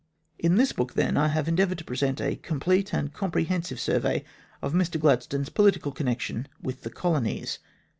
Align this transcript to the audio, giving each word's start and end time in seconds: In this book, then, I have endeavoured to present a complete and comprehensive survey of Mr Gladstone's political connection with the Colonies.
In 0.39 0.55
this 0.55 0.73
book, 0.73 0.93
then, 0.95 1.15
I 1.15 1.27
have 1.27 1.47
endeavoured 1.47 1.77
to 1.77 1.83
present 1.83 2.19
a 2.19 2.35
complete 2.37 2.91
and 2.91 3.13
comprehensive 3.13 3.79
survey 3.79 4.23
of 4.59 4.73
Mr 4.73 4.99
Gladstone's 4.99 5.49
political 5.49 5.91
connection 5.91 6.47
with 6.59 6.81
the 6.81 6.89
Colonies. 6.89 7.59